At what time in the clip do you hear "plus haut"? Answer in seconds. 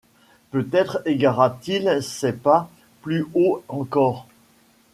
3.03-3.63